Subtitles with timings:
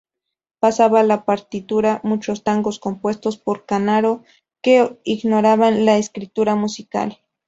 [0.57, 4.23] Pasaba a la partitura muchos tangos compuestos por Canaro,
[4.63, 7.19] que ignoraba la escritura musical.